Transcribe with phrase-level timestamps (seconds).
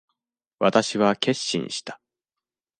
[0.57, 2.01] 私は決心した。